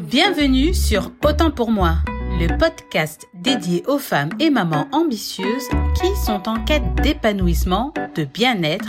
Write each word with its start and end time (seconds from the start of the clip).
Bienvenue 0.00 0.74
sur 0.74 1.10
Autant 1.24 1.50
pour 1.50 1.70
moi, 1.70 1.96
le 2.38 2.58
podcast 2.58 3.26
dédié 3.34 3.82
aux 3.86 3.98
femmes 3.98 4.30
et 4.38 4.50
mamans 4.50 4.88
ambitieuses 4.92 5.68
qui 5.94 6.14
sont 6.24 6.48
en 6.48 6.62
quête 6.64 6.94
d'épanouissement, 7.02 7.94
de 8.14 8.24
bien-être 8.24 8.88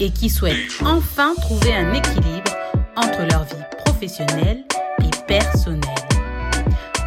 et 0.00 0.10
qui 0.10 0.30
souhaitent 0.30 0.80
enfin 0.82 1.34
trouver 1.40 1.74
un 1.74 1.92
équilibre 1.92 2.54
entre 2.96 3.22
leur 3.30 3.44
vie 3.44 3.76
professionnelle 3.84 4.64
et 5.00 5.26
personnelle. 5.26 5.82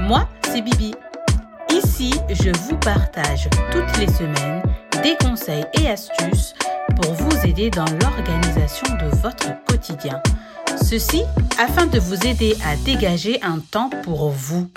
Moi, 0.01 0.27
c'est 0.43 0.61
Bibi. 0.61 0.93
Ici, 1.71 2.13
je 2.29 2.51
vous 2.67 2.77
partage 2.77 3.49
toutes 3.71 3.97
les 3.97 4.11
semaines 4.11 4.61
des 5.01 5.15
conseils 5.17 5.65
et 5.79 5.89
astuces 5.89 6.53
pour 7.01 7.13
vous 7.13 7.45
aider 7.45 7.69
dans 7.69 7.85
l'organisation 7.85 8.87
de 8.95 9.15
votre 9.17 9.63
quotidien. 9.65 10.21
Ceci 10.81 11.23
afin 11.57 11.85
de 11.87 11.99
vous 11.99 12.27
aider 12.27 12.55
à 12.65 12.75
dégager 12.77 13.41
un 13.41 13.59
temps 13.59 13.89
pour 14.03 14.29
vous, 14.29 14.69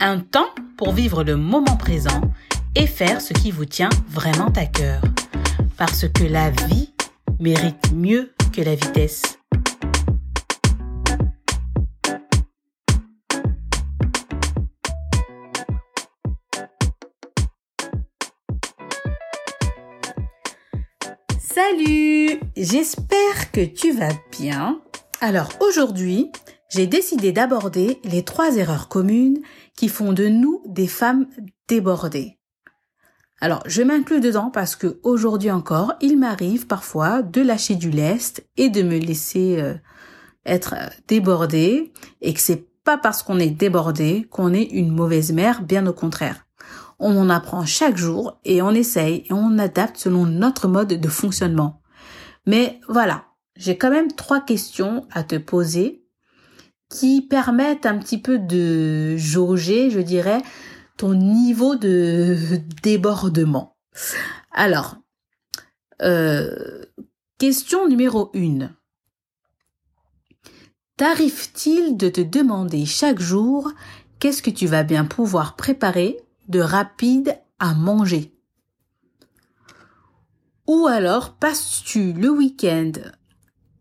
un 0.00 0.18
temps 0.18 0.48
pour 0.76 0.92
vivre 0.92 1.24
le 1.24 1.36
moment 1.36 1.76
présent 1.76 2.20
et 2.74 2.86
faire 2.86 3.20
ce 3.20 3.32
qui 3.32 3.50
vous 3.50 3.64
tient 3.64 3.90
vraiment 4.08 4.52
à 4.56 4.66
cœur. 4.66 5.00
Parce 5.76 6.06
que 6.08 6.24
la 6.24 6.50
vie 6.50 6.92
mérite 7.40 7.92
mieux 7.94 8.32
que 8.52 8.62
la 8.62 8.74
vitesse. 8.74 9.37
Salut 21.58 22.38
J'espère 22.56 23.50
que 23.50 23.64
tu 23.64 23.90
vas 23.90 24.12
bien. 24.30 24.80
Alors 25.20 25.48
aujourd'hui, 25.60 26.30
j'ai 26.70 26.86
décidé 26.86 27.32
d'aborder 27.32 27.98
les 28.04 28.22
trois 28.22 28.56
erreurs 28.56 28.86
communes 28.86 29.40
qui 29.76 29.88
font 29.88 30.12
de 30.12 30.28
nous 30.28 30.62
des 30.66 30.86
femmes 30.86 31.26
débordées. 31.66 32.38
Alors, 33.40 33.64
je 33.66 33.82
m'inclus 33.82 34.20
dedans 34.20 34.50
parce 34.52 34.76
que 34.76 35.00
aujourd'hui 35.02 35.50
encore, 35.50 35.94
il 36.00 36.16
m'arrive 36.16 36.68
parfois 36.68 37.22
de 37.22 37.40
lâcher 37.40 37.74
du 37.74 37.90
lest 37.90 38.46
et 38.56 38.68
de 38.68 38.82
me 38.82 38.96
laisser 38.96 39.60
euh, 39.60 39.74
être 40.46 40.76
débordée 41.08 41.92
et 42.20 42.34
que 42.34 42.40
c'est 42.40 42.68
pas 42.84 42.98
parce 42.98 43.24
qu'on 43.24 43.40
est 43.40 43.50
débordé 43.50 44.28
qu'on 44.30 44.52
est 44.52 44.62
une 44.62 44.94
mauvaise 44.94 45.32
mère, 45.32 45.62
bien 45.62 45.88
au 45.88 45.92
contraire. 45.92 46.47
On 46.98 47.16
en 47.16 47.30
apprend 47.30 47.64
chaque 47.64 47.96
jour 47.96 48.38
et 48.44 48.60
on 48.62 48.70
essaye 48.70 49.24
et 49.28 49.32
on 49.32 49.58
adapte 49.58 49.96
selon 49.96 50.26
notre 50.26 50.66
mode 50.68 50.88
de 50.88 51.08
fonctionnement. 51.08 51.80
Mais 52.46 52.80
voilà, 52.88 53.26
j'ai 53.56 53.76
quand 53.76 53.90
même 53.90 54.12
trois 54.12 54.40
questions 54.40 55.06
à 55.12 55.22
te 55.22 55.36
poser 55.36 56.04
qui 56.88 57.22
permettent 57.22 57.86
un 57.86 57.98
petit 57.98 58.18
peu 58.18 58.38
de 58.38 59.16
jauger, 59.16 59.90
je 59.90 60.00
dirais, 60.00 60.42
ton 60.96 61.14
niveau 61.14 61.76
de 61.76 62.36
débordement. 62.82 63.76
Alors, 64.52 64.96
euh, 66.02 66.82
question 67.38 67.88
numéro 67.88 68.30
une. 68.32 68.74
T'arrive-t-il 70.96 71.96
de 71.96 72.08
te 72.08 72.20
demander 72.20 72.84
chaque 72.84 73.20
jour 73.20 73.70
qu'est-ce 74.18 74.42
que 74.42 74.50
tu 74.50 74.66
vas 74.66 74.82
bien 74.82 75.04
pouvoir 75.04 75.54
préparer 75.54 76.18
de 76.48 76.60
rapide 76.60 77.38
à 77.58 77.74
manger. 77.74 78.34
Ou 80.66 80.86
alors 80.86 81.34
passes-tu 81.34 82.12
le 82.12 82.28
week-end 82.30 82.92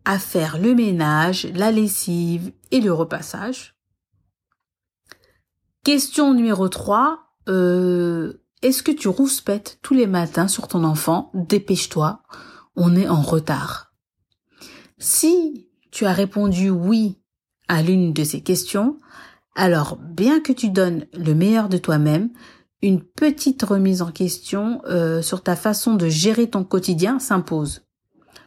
à 0.06 0.20
faire 0.20 0.58
le 0.58 0.74
ménage, 0.74 1.46
la 1.54 1.72
lessive 1.72 2.54
et 2.72 2.80
le 2.80 2.94
repassage? 2.94 3.76
Question 5.84 6.34
numéro 6.34 6.70
3. 6.70 7.20
Euh, 7.50 8.42
Est-ce 8.62 8.84
que 8.84 8.92
tu 8.92 9.08
rouspètes 9.08 9.80
tous 9.82 9.94
les 9.94 10.08
matins 10.08 10.48
sur 10.48 10.68
ton 10.68 10.84
enfant? 10.84 11.32
Dépêche-toi, 11.34 12.24
on 12.76 12.96
est 12.96 13.08
en 13.08 13.22
retard. 13.22 13.94
Si 14.98 15.70
tu 15.92 16.06
as 16.06 16.14
répondu 16.14 16.70
oui 16.70 17.20
à 17.68 17.82
l'une 17.82 18.14
de 18.14 18.24
ces 18.24 18.42
questions, 18.42 18.98
alors 19.56 19.98
bien 19.98 20.40
que 20.40 20.54
tu 20.54 20.70
donnes 20.70 21.06
le 21.14 21.34
meilleur 21.34 21.68
de 21.68 21.78
toi-même, 21.78 22.30
une 22.82 23.02
petite 23.02 23.64
remise 23.64 24.02
en 24.02 24.12
question 24.12 24.82
euh, 24.86 25.22
sur 25.22 25.42
ta 25.42 25.56
façon 25.56 25.96
de 25.96 26.08
gérer 26.08 26.50
ton 26.50 26.64
quotidien 26.64 27.20
s'impose. 27.20 27.82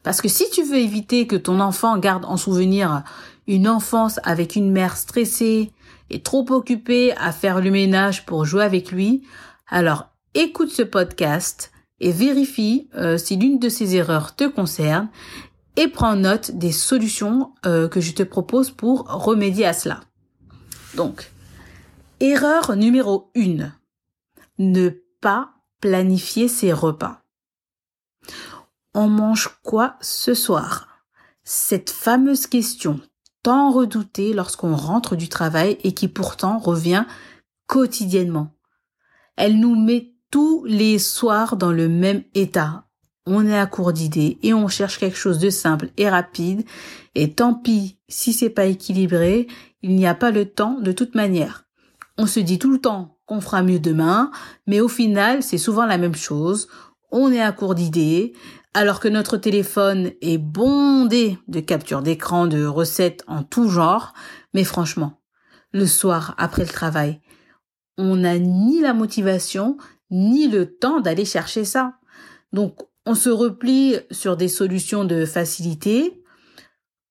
Parce 0.03 0.21
que 0.21 0.29
si 0.29 0.49
tu 0.51 0.63
veux 0.63 0.79
éviter 0.79 1.27
que 1.27 1.37
ton 1.37 1.61
enfant 1.61 1.99
garde 1.99 2.25
en 2.25 2.37
souvenir 2.37 3.03
une 3.47 3.69
enfance 3.69 4.21
avec 4.23 4.57
une 4.57 4.71
mère 4.71 4.97
stressée 4.97 5.73
et 6.09 6.23
trop 6.23 6.47
occupée 6.51 7.13
à 7.17 7.33
faire 7.33 7.61
le 7.61 7.71
ménage 7.71 8.25
pour 8.25 8.45
jouer 8.45 8.65
avec 8.65 8.93
lui, 8.93 9.23
alors 9.69 10.09
écoute 10.35 10.71
ce 10.71 10.83
podcast 10.83 11.73
et 11.99 12.12
vérifie 12.12 12.89
euh, 12.97 13.19
si 13.19 13.37
l'une 13.37 13.59
de 13.59 13.69
ces 13.69 13.97
erreurs 13.97 14.35
te 14.37 14.45
concerne 14.45 15.09
et 15.77 15.89
prends 15.89 16.17
note 16.17 16.53
des 16.53 16.73
solutions 16.73 17.53
euh, 17.67 17.89
que 17.89 18.01
je 18.01 18.12
te 18.12 18.23
propose 18.23 18.71
pour 18.71 19.07
remédier 19.09 19.67
à 19.67 19.73
cela. 19.73 20.01
Donc, 20.97 21.31
erreur 22.21 22.75
numéro 22.77 23.31
1 23.37 23.71
ne 24.60 24.91
pas 25.21 25.54
planifier 25.81 26.47
ses 26.47 26.72
repas. 26.72 27.22
On 28.94 29.09
mange 29.09 29.48
quoi 29.62 29.97
ce 30.00 30.34
soir? 30.34 30.87
Cette 31.43 31.91
fameuse 31.91 32.47
question 32.47 33.00
tant 33.43 33.70
redoutée 33.70 34.34
lorsqu'on 34.34 34.76
rentre 34.76 35.16
du 35.16 35.31
travail 35.31 35.78
et 35.82 35.93
qui 35.93 36.09
pourtant 36.09 36.59
revient 36.59 37.06
quotidiennement. 37.66 38.54
Elle 39.37 39.59
nous 39.59 39.75
met 39.75 40.12
tous 40.31 40.65
les 40.66 40.99
soirs 40.99 41.56
dans 41.56 41.72
le 41.72 41.88
même 41.88 42.22
état. 42.34 42.84
On 43.26 43.47
est 43.47 43.59
à 43.59 43.66
court 43.66 43.94
d'idées 43.94 44.38
et 44.43 44.53
on 44.53 44.69
cherche 44.69 44.99
quelque 44.99 45.16
chose 45.16 45.38
de 45.38 45.49
simple 45.49 45.88
et 45.97 46.09
rapide 46.09 46.66
et 47.15 47.32
tant 47.32 47.54
pis 47.54 47.99
si 48.09 48.34
c'est 48.34 48.50
pas 48.50 48.66
équilibré, 48.66 49.47
il 49.82 49.97
n'y 49.97 50.06
a 50.06 50.15
pas 50.15 50.31
le 50.31 50.44
temps 50.44 50.78
de 50.78 50.93
toute 50.93 51.15
manière. 51.15 51.65
On 52.19 52.26
se 52.26 52.41
dit 52.41 52.59
tout 52.59 52.72
le 52.72 52.81
temps 52.81 53.19
qu'on 53.31 53.41
fera 53.41 53.63
mieux 53.63 53.79
demain, 53.79 54.33
mais 54.67 54.81
au 54.81 54.89
final, 54.89 55.45
c'est 55.45 55.57
souvent 55.57 55.87
la 55.87 55.99
même 55.99 56.17
chose. 56.17 56.67
On 57.13 57.31
est 57.31 57.41
à 57.41 57.53
court 57.53 57.77
d'idées, 57.77 58.33
alors 58.75 58.99
que 58.99 59.07
notre 59.07 59.37
téléphone 59.37 60.11
est 60.21 60.39
bondé 60.39 61.39
de 61.47 61.61
captures 61.61 62.03
d'écran, 62.03 62.49
de 62.49 62.65
recettes 62.65 63.23
en 63.29 63.45
tout 63.45 63.69
genre. 63.69 64.15
Mais 64.53 64.65
franchement, 64.65 65.21
le 65.73 65.87
soir, 65.87 66.35
après 66.39 66.65
le 66.65 66.71
travail, 66.71 67.21
on 67.97 68.17
n'a 68.17 68.37
ni 68.41 68.81
la 68.81 68.95
motivation, 68.95 69.77
ni 70.11 70.49
le 70.49 70.77
temps 70.77 70.99
d'aller 70.99 71.25
chercher 71.25 71.65
ça. 71.65 71.95
Donc, 72.53 72.81
on 73.07 73.15
se 73.15 73.31
replie 73.31 73.95
sur 74.11 74.37
des 74.37 74.49
solutions 74.49 75.05
de 75.05 75.25
facilité. 75.25 76.21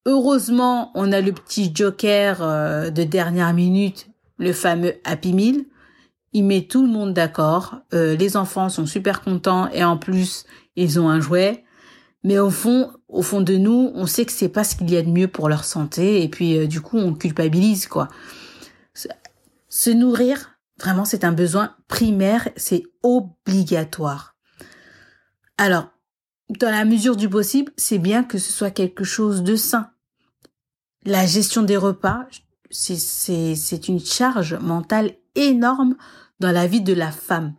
Heureusement, 0.05 0.91
on 0.95 1.13
a 1.13 1.21
le 1.21 1.31
petit 1.31 1.71
joker 1.73 2.41
euh, 2.41 2.89
de 2.89 3.05
dernière 3.05 3.53
minute, 3.53 4.09
le 4.37 4.51
fameux 4.51 4.95
Happy 5.05 5.31
Meal 5.31 5.63
il 6.33 6.43
met 6.45 6.63
tout 6.63 6.81
le 6.81 6.89
monde 6.89 7.13
d'accord. 7.13 7.77
Euh, 7.93 8.15
les 8.15 8.37
enfants 8.37 8.69
sont 8.69 8.85
super 8.85 9.21
contents 9.21 9.69
et 9.69 9.83
en 9.83 9.97
plus 9.97 10.45
ils 10.75 10.99
ont 10.99 11.09
un 11.09 11.19
jouet. 11.19 11.63
Mais 12.23 12.37
au 12.37 12.49
fond, 12.49 12.91
au 13.07 13.21
fond 13.21 13.41
de 13.41 13.55
nous, 13.55 13.91
on 13.95 14.05
sait 14.05 14.25
que 14.25 14.31
c'est 14.31 14.49
pas 14.49 14.63
ce 14.63 14.75
qu'il 14.75 14.91
y 14.91 14.97
a 14.97 15.01
de 15.01 15.09
mieux 15.09 15.27
pour 15.27 15.47
leur 15.47 15.63
santé 15.63 16.21
et 16.23 16.29
puis 16.29 16.57
euh, 16.57 16.67
du 16.67 16.81
coup 16.81 16.97
on 16.97 17.13
culpabilise 17.13 17.87
quoi. 17.87 18.09
Se 19.71 19.89
nourrir, 19.89 20.57
vraiment 20.79 21.05
c'est 21.05 21.23
un 21.23 21.31
besoin 21.31 21.75
primaire, 21.87 22.49
c'est 22.57 22.83
obligatoire. 23.03 24.35
Alors, 25.57 25.89
dans 26.49 26.71
la 26.71 26.85
mesure 26.85 27.15
du 27.15 27.29
possible, 27.29 27.71
c'est 27.77 27.99
bien 27.99 28.23
que 28.23 28.37
ce 28.37 28.51
soit 28.51 28.71
quelque 28.71 29.03
chose 29.03 29.43
de 29.43 29.55
sain. 29.55 29.91
La 31.05 31.25
gestion 31.25 31.61
des 31.61 31.77
repas, 31.77 32.25
c'est 32.71 33.87
une 33.87 33.99
charge 33.99 34.55
mentale 34.55 35.13
énorme 35.35 35.95
dans 36.39 36.51
la 36.51 36.67
vie 36.67 36.81
de 36.81 36.93
la 36.93 37.11
femme. 37.11 37.55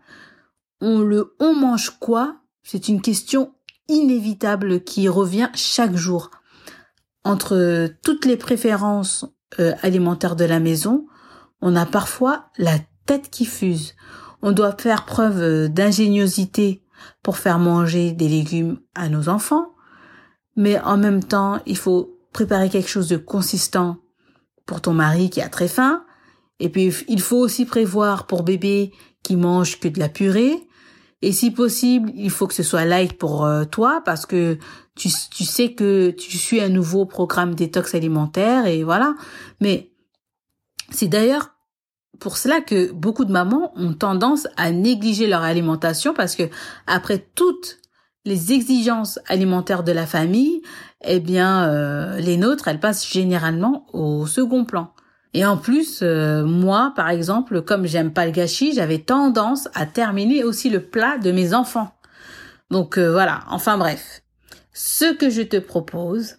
On 0.81 1.01
le 1.01 1.35
on 1.41 1.55
mange 1.55 1.91
quoi? 1.99 2.37
C'est 2.63 2.89
une 2.89 3.03
question 3.03 3.55
inévitable 3.89 4.83
qui 4.83 5.09
revient 5.09 5.51
chaque 5.55 5.97
jour. 5.97 6.31
Entre 7.25 7.89
toutes 8.03 8.25
les 8.25 8.37
préférences 8.37 9.27
euh, 9.59 9.75
alimentaires 9.83 10.37
de 10.37 10.45
la 10.45 10.61
maison, 10.61 11.07
on 11.61 11.77
a 11.77 11.85
parfois 11.85 12.47
la 12.57 12.79
tête 13.07 13.31
qui 13.31 13.45
fuse. 13.45 13.95
On 14.43 14.53
doit 14.53 14.77
faire 14.79 15.05
preuve 15.05 15.69
d'ingéniosité 15.69 16.83
pour 17.23 17.37
faire 17.37 17.59
manger 17.59 18.13
des 18.13 18.29
légumes 18.29 18.79
à 18.95 19.09
nos 19.09 19.29
enfants, 19.29 19.75
mais 20.57 20.81
en 20.81 20.97
même 20.97 21.23
temps, 21.23 21.61
il 21.67 21.77
faut 21.77 22.19
préparer 22.33 22.71
quelque 22.71 22.89
chose 22.89 23.09
de 23.09 23.17
consistant 23.17 23.99
pour 24.67 24.81
ton 24.81 24.95
mari 24.95 25.31
qui 25.31 25.43
a 25.43 25.49
très 25.49 25.69
faim, 25.69 26.05
et 26.61 26.69
puis, 26.69 26.93
il 27.09 27.21
faut 27.21 27.39
aussi 27.39 27.65
prévoir 27.65 28.27
pour 28.27 28.43
bébé 28.43 28.93
qui 29.23 29.37
mange 29.37 29.81
que 29.81 29.89
de 29.89 29.99
la 29.99 30.11
purée. 30.11 30.67
Et 31.23 31.33
si 31.33 31.51
possible, 31.51 32.13
il 32.15 32.31
faut 32.31 32.47
que 32.47 32.55
ce 32.55 32.63
soit 32.63 32.85
light 32.85 33.15
pour 33.15 33.45
euh, 33.45 33.65
toi 33.65 34.03
parce 34.05 34.27
que 34.27 34.59
tu, 34.95 35.09
tu 35.31 35.45
sais 35.45 35.73
que 35.73 36.11
tu 36.11 36.37
suis 36.39 36.61
un 36.61 36.69
nouveau 36.69 37.07
programme 37.07 37.55
détox 37.55 37.95
alimentaire 37.95 38.67
et 38.67 38.85
voilà. 38.85 39.15
Mais 39.61 39.91
c'est 40.91 41.09
d'ailleurs 41.09 41.51
pour 42.21 42.37
cela 42.37 42.61
que 42.61 42.93
beaucoup 42.93 43.25
de 43.25 43.33
mamans 43.33 43.73
ont 43.77 43.95
tendance 43.95 44.47
à 44.57 44.71
négliger 44.71 45.27
leur 45.27 45.43
alimentation 45.43 46.13
parce 46.15 46.37
que 46.37 46.45
après 46.87 47.27
toutes 47.35 47.79
les 48.27 48.53
exigences 48.53 49.19
alimentaires 49.27 49.83
de 49.83 49.93
la 49.93 50.07
famille, 50.07 50.61
eh 51.03 51.21
bien, 51.21 51.69
euh, 51.69 52.19
les 52.19 52.37
nôtres, 52.37 52.69
elles 52.69 52.81
passent 52.81 53.11
généralement 53.11 53.87
au 53.95 54.27
second 54.27 54.65
plan. 54.67 54.93
Et 55.33 55.45
en 55.45 55.57
plus, 55.57 56.01
euh, 56.03 56.45
moi, 56.45 56.93
par 56.97 57.09
exemple, 57.09 57.63
comme 57.63 57.87
j'aime 57.87 58.13
pas 58.13 58.27
le 58.27 58.33
gâchis, 58.33 58.75
j'avais 58.75 58.99
tendance 58.99 59.69
à 59.75 59.87
terminer 59.87 60.43
aussi 60.43 60.71
le 60.71 60.83
plat 60.83 61.19
de 61.19 61.31
mes 61.31 61.55
enfants. 61.55 61.95
Donc 62.71 62.99
euh, 62.99 63.13
voilà, 63.13 63.45
enfin 63.49 63.79
bref. 63.79 64.23
Ce 64.73 65.13
que 65.13 65.31
je 65.31 65.43
te 65.43 65.57
propose, 65.57 66.37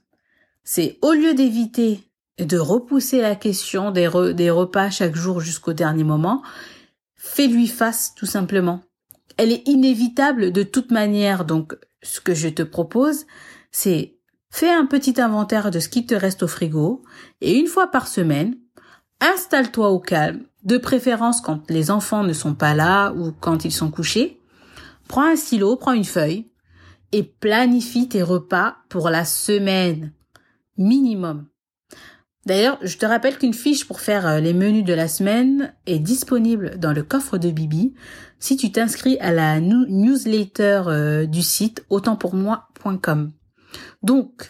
c'est 0.63 0.97
au 1.01 1.13
lieu 1.13 1.33
d'éviter 1.33 2.03
de 2.39 2.57
repousser 2.57 3.21
la 3.21 3.35
question 3.35 3.91
des, 3.91 4.09
des 4.33 4.49
repas 4.49 4.89
chaque 4.89 5.15
jour 5.15 5.41
jusqu'au 5.41 5.73
dernier 5.73 6.03
moment, 6.03 6.41
fais-lui 7.15 7.67
face 7.67 8.13
tout 8.15 8.25
simplement. 8.25 8.81
Elle 9.37 9.51
est 9.51 9.67
inévitable 9.67 10.51
de 10.51 10.63
toute 10.63 10.91
manière, 10.91 11.45
donc 11.45 11.75
ce 12.01 12.19
que 12.19 12.33
je 12.33 12.49
te 12.49 12.63
propose, 12.63 13.25
c'est 13.71 14.17
fais 14.49 14.69
un 14.69 14.85
petit 14.85 15.21
inventaire 15.21 15.71
de 15.71 15.79
ce 15.79 15.89
qui 15.89 16.05
te 16.05 16.15
reste 16.15 16.43
au 16.43 16.47
frigo 16.47 17.03
et 17.39 17.57
une 17.57 17.67
fois 17.67 17.87
par 17.87 18.07
semaine, 18.07 18.55
installe-toi 19.21 19.89
au 19.89 19.99
calme, 19.99 20.41
de 20.63 20.77
préférence 20.77 21.41
quand 21.41 21.69
les 21.69 21.89
enfants 21.91 22.23
ne 22.23 22.33
sont 22.33 22.55
pas 22.55 22.73
là 22.73 23.11
ou 23.13 23.31
quand 23.31 23.65
ils 23.65 23.71
sont 23.71 23.89
couchés. 23.89 24.39
Prends 25.07 25.31
un 25.31 25.35
stylo, 25.35 25.75
prends 25.75 25.93
une 25.93 26.05
feuille 26.05 26.49
et 27.11 27.23
planifie 27.23 28.07
tes 28.07 28.23
repas 28.23 28.77
pour 28.89 29.09
la 29.09 29.25
semaine 29.25 30.13
minimum. 30.77 31.47
D'ailleurs, 32.45 32.79
je 32.81 32.97
te 32.97 33.05
rappelle 33.05 33.37
qu'une 33.37 33.53
fiche 33.53 33.85
pour 33.85 33.99
faire 33.99 34.25
euh, 34.25 34.39
les 34.39 34.53
menus 34.53 34.83
de 34.83 34.93
la 34.93 35.07
semaine 35.07 35.75
est 35.85 35.99
disponible 35.99 36.79
dans 36.79 36.91
le 36.91 37.03
coffre 37.03 37.37
de 37.37 37.51
Bibi 37.51 37.93
si 38.39 38.57
tu 38.57 38.71
t'inscris 38.71 39.19
à 39.19 39.31
la 39.31 39.59
newsletter 39.59 40.83
euh, 40.87 41.25
du 41.27 41.43
site 41.43 41.85
autantpourmoi.com. 41.89 43.31
Donc, 44.01 44.49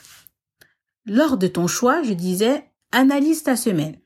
lors 1.06 1.38
de 1.38 1.48
ton 1.48 1.68
choix, 1.68 2.02
je 2.02 2.14
disais, 2.14 2.64
analyse 2.94 3.44
ta 3.44 3.58
semaine 3.58 4.01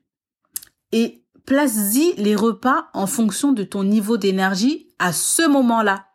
et 0.95 1.25
place-y 1.45 2.13
les 2.15 2.35
repas 2.35 2.87
en 2.93 3.05
fonction 3.05 3.51
de 3.51 3.63
ton 3.63 3.83
niveau 3.83 4.15
d'énergie 4.15 4.87
à 4.97 5.11
ce 5.11 5.45
moment-là. 5.45 6.07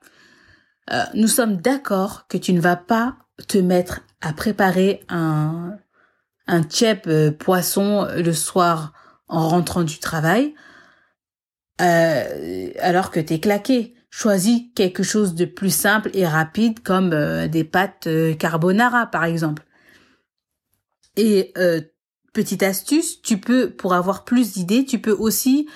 Euh, 0.91 1.05
nous 1.15 1.29
sommes 1.29 1.59
d'accord 1.59 2.27
que 2.29 2.39
tu 2.39 2.55
ne 2.55 2.61
vas 2.63 2.77
pas 2.77 3.17
te 3.47 3.59
mettre 3.59 4.01
à 4.23 4.33
préparer 4.33 5.05
un, 5.11 5.77
un 6.47 6.63
tchèp 6.63 7.07
euh, 7.09 7.31
poisson 7.31 8.09
le 8.17 8.33
soir 8.33 8.95
en 9.29 9.49
rentrant 9.49 9.85
du 9.85 9.99
travail, 9.99 10.55
euh, 11.83 12.71
alors 12.81 13.11
que 13.11 13.21
t'es 13.21 13.39
claqué. 13.39 13.95
Choisis 14.09 14.63
quelque 14.75 15.03
chose 15.03 15.35
de 15.35 15.45
plus 15.45 15.73
simple 15.73 16.11
et 16.15 16.27
rapide 16.27 16.81
comme 16.83 17.11
des 17.47 17.63
pâtes 17.63 18.09
carbonara 18.39 19.07
par 19.07 19.23
exemple. 19.23 19.63
Et 21.17 21.55
petite 22.33 22.63
astuce, 22.63 23.21
tu 23.23 23.39
peux, 23.39 23.71
pour 23.71 23.95
avoir 23.95 24.25
plus 24.25 24.53
d'idées, 24.53 24.85
tu 24.85 24.99
peux 24.99 25.13
aussi 25.13 25.69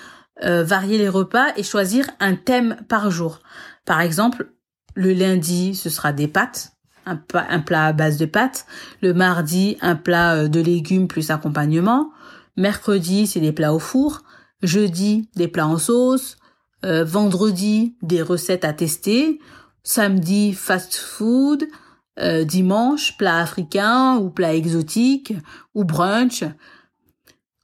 euh, 0.43 0.63
varier 0.63 0.97
les 0.97 1.09
repas 1.09 1.47
et 1.55 1.63
choisir 1.63 2.09
un 2.19 2.35
thème 2.35 2.77
par 2.89 3.09
jour. 3.11 3.39
Par 3.85 4.01
exemple, 4.01 4.51
le 4.95 5.13
lundi, 5.13 5.75
ce 5.75 5.89
sera 5.89 6.11
des 6.11 6.27
pâtes, 6.27 6.73
un, 7.05 7.17
plat 7.59 7.85
à 7.85 7.93
base 7.93 8.17
de 8.17 8.25
pâtes. 8.25 8.65
Le 9.01 9.13
mardi, 9.13 9.77
un 9.81 9.95
plat 9.95 10.35
euh, 10.35 10.47
de 10.47 10.59
légumes 10.59 11.07
plus 11.07 11.29
accompagnement. 11.31 12.11
Mercredi, 12.57 13.27
c'est 13.27 13.39
des 13.39 13.51
plats 13.51 13.73
au 13.73 13.79
four. 13.79 14.21
Jeudi, 14.63 15.29
des 15.35 15.47
plats 15.47 15.67
en 15.67 15.77
sauce. 15.77 16.37
Euh, 16.83 17.03
vendredi, 17.03 17.95
des 18.01 18.21
recettes 18.21 18.65
à 18.65 18.73
tester. 18.73 19.39
Samedi, 19.83 20.53
fast 20.53 20.95
food. 20.95 21.65
Euh, 22.17 22.45
dimanche, 22.45 23.17
plat 23.17 23.39
africain 23.39 24.15
ou 24.17 24.29
plat 24.29 24.53
exotique 24.53 25.33
ou 25.73 25.83
brunch. 25.83 26.45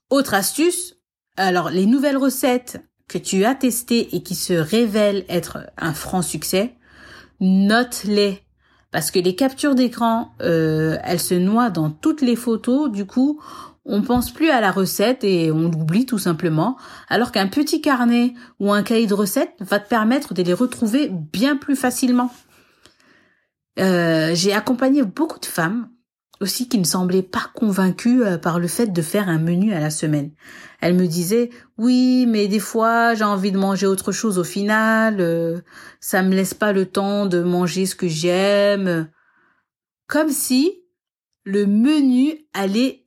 Autre 0.10 0.34
astuce, 0.34 0.98
alors 1.38 1.70
les 1.70 1.86
nouvelles 1.86 2.18
recettes 2.18 2.84
que 3.08 3.18
tu 3.18 3.46
as 3.46 3.56
testées 3.56 4.14
et 4.14 4.24
qui 4.24 4.36
se 4.36 4.52
révèlent 4.52 5.24
être 5.30 5.60
un 5.78 5.94
franc 5.94 6.22
succès, 6.22 6.76
note-les. 7.40 8.44
Parce 8.92 9.10
que 9.10 9.20
les 9.20 9.36
captures 9.36 9.74
d'écran, 9.74 10.34
euh, 10.42 10.98
elles 11.06 11.22
se 11.22 11.34
noient 11.34 11.70
dans 11.70 11.90
toutes 11.90 12.22
les 12.22 12.36
photos, 12.36 12.92
du 12.92 13.06
coup, 13.06 13.42
on 13.86 14.02
pense 14.02 14.32
plus 14.32 14.50
à 14.50 14.60
la 14.60 14.72
recette 14.72 15.24
et 15.24 15.50
on 15.50 15.70
l'oublie 15.70 16.06
tout 16.06 16.20
simplement, 16.20 16.76
alors 17.08 17.32
qu'un 17.32 17.48
petit 17.48 17.80
carnet 17.80 18.34
ou 18.60 18.74
un 18.74 18.84
cahier 18.84 19.08
de 19.08 19.14
recettes 19.14 19.56
va 19.62 19.80
te 19.80 19.88
permettre 19.88 20.34
de 20.34 20.44
les 20.44 20.54
retrouver 20.54 21.10
bien 21.10 21.56
plus 21.56 21.78
facilement. 21.78 22.32
Euh, 23.80 24.32
j'ai 24.34 24.54
accompagné 24.54 25.04
beaucoup 25.04 25.40
de 25.40 25.46
femmes 25.46 25.90
aussi 26.42 26.68
qui 26.68 26.80
ne 26.80 26.84
semblaient 26.84 27.22
pas 27.22 27.50
convaincues 27.54 28.24
euh, 28.24 28.38
par 28.38 28.60
le 28.60 28.68
fait 28.68 28.88
de 28.88 29.02
faire 29.02 29.30
un 29.30 29.38
menu 29.38 29.74
à 29.74 29.80
la 29.80 29.92
semaine. 29.92 30.32
Elles 30.82 30.96
me 30.96 31.08
disaient 31.08 31.52
oui, 31.78 32.26
mais 32.28 32.48
des 32.48 32.60
fois 32.60 33.14
j'ai 33.14 33.24
envie 33.24 33.52
de 33.52 33.58
manger 33.58 33.86
autre 33.86 34.12
chose 34.12 34.40
au 34.40 34.44
final, 34.44 35.18
euh, 35.22 35.62
ça 36.00 36.24
me 36.24 36.36
laisse 36.36 36.54
pas 36.54 36.74
le 36.74 36.86
temps 36.86 37.28
de 37.28 37.42
manger 37.42 37.86
ce 37.86 37.96
que 37.96 38.08
j'aime. 38.08 39.10
Comme 40.08 40.32
si 40.32 40.82
le 41.46 41.66
menu 41.66 42.40
allait 42.54 43.06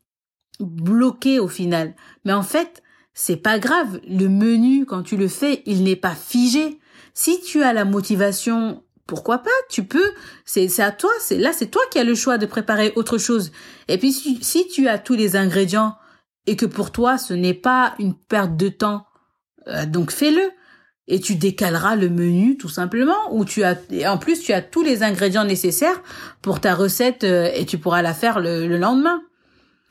bloquer 0.61 1.41
au 1.41 1.49
final. 1.49 1.95
Mais 2.25 2.33
en 2.33 2.43
fait, 2.43 2.83
c'est 3.13 3.37
pas 3.37 3.59
grave. 3.59 4.01
Le 4.09 4.29
menu, 4.29 4.87
quand 4.87 5.03
tu 5.03 5.17
le 5.17 5.29
fais, 5.29 5.63
il 5.67 5.85
n'est 5.85 5.97
pas 5.97 6.15
figé. 6.15 6.79
Si 7.13 7.41
tu 7.41 7.63
as 7.63 7.73
la 7.73 7.85
motivation 7.85 8.83
pourquoi 9.07 9.39
pas 9.39 9.51
Tu 9.69 9.85
peux. 9.85 10.11
C'est 10.45 10.81
à 10.81 10.91
toi. 10.91 11.11
C'est 11.21 11.37
là, 11.37 11.53
c'est 11.53 11.67
toi 11.67 11.83
qui 11.91 11.99
as 11.99 12.05
le 12.05 12.15
choix 12.15 12.39
de 12.39 12.47
préparer 12.47 12.93
autre 12.97 13.19
chose. 13.19 13.53
Et 13.89 13.99
puis 13.99 14.13
si, 14.13 14.43
si 14.43 14.67
tu 14.69 14.89
as 14.89 14.99
tous 14.99 15.15
les 15.15 15.37
ingrédients 15.37 15.97
et 16.47 16.57
que 16.57 16.67
pour 16.67 16.91
toi 16.91 17.19
ce 17.19 17.35
n'est 17.35 17.55
pas 17.55 17.95
une 17.99 18.15
perte 18.15 18.57
de 18.57 18.69
temps, 18.69 19.07
euh, 19.69 19.87
donc 19.87 20.11
fais-le 20.11 20.51
et 21.07 21.21
tu 21.21 21.37
décaleras 21.37 21.97
le 21.97 22.09
menu 22.09 22.57
tout 22.57 22.71
simplement 22.71 23.31
ou 23.31 23.45
tu 23.45 23.63
as 23.63 23.77
et 23.91 24.07
en 24.09 24.17
plus 24.17 24.41
tu 24.41 24.53
as 24.55 24.63
tous 24.63 24.83
les 24.83 25.03
ingrédients 25.03 25.45
nécessaires 25.45 26.03
pour 26.41 26.61
ta 26.61 26.75
recette 26.75 27.25
euh, 27.25 27.51
et 27.55 27.67
tu 27.67 27.77
pourras 27.77 28.01
la 28.01 28.15
faire 28.15 28.41
le, 28.41 28.67
le 28.67 28.79
lendemain. 28.79 29.23